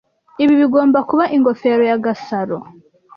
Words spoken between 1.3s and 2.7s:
ingofero ya Gasaro.